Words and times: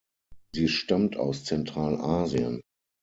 Sie 0.55 0.67
stammt 0.67 1.15
aus 1.15 1.43
Zentralasien. 1.43 2.61